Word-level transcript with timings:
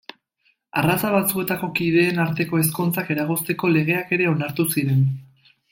Arraza 0.81 1.11
batzuetako 1.15 1.69
kideen 1.81 2.23
arteko 2.25 2.63
ezkontzak 2.63 3.15
eragozteko 3.17 3.73
legeak 3.77 4.17
ere 4.19 4.31
onartu 4.35 4.71
ziren. 4.77 5.05